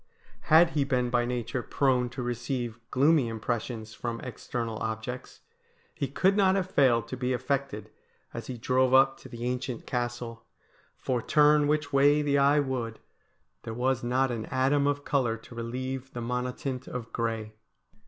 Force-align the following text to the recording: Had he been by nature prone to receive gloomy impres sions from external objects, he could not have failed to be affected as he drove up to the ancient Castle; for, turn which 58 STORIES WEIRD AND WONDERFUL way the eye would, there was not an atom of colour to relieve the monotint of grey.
Had 0.49 0.71
he 0.71 0.83
been 0.83 1.11
by 1.11 1.25
nature 1.25 1.61
prone 1.61 2.09
to 2.09 2.23
receive 2.23 2.79
gloomy 2.89 3.31
impres 3.31 3.61
sions 3.61 3.93
from 3.93 4.19
external 4.21 4.77
objects, 4.77 5.41
he 5.93 6.07
could 6.07 6.35
not 6.35 6.55
have 6.55 6.71
failed 6.71 7.07
to 7.09 7.15
be 7.15 7.33
affected 7.33 7.91
as 8.33 8.47
he 8.47 8.57
drove 8.57 8.95
up 8.95 9.19
to 9.19 9.29
the 9.29 9.43
ancient 9.45 9.85
Castle; 9.85 10.43
for, 10.97 11.21
turn 11.21 11.67
which 11.67 11.85
58 11.89 11.89
STORIES 11.89 11.91
WEIRD 11.93 12.17
AND 12.17 12.17
WONDERFUL 12.17 12.31
way 12.31 12.31
the 12.31 12.37
eye 12.39 12.59
would, 12.89 12.99
there 13.61 13.73
was 13.75 14.03
not 14.03 14.31
an 14.31 14.47
atom 14.47 14.87
of 14.87 15.05
colour 15.05 15.37
to 15.37 15.53
relieve 15.53 16.13
the 16.13 16.21
monotint 16.21 16.87
of 16.87 17.13
grey. 17.13 17.53